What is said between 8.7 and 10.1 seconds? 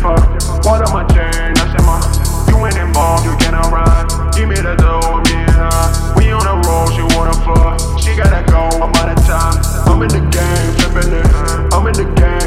I'm out of time. I'm in